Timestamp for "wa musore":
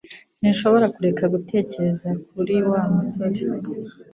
2.69-3.39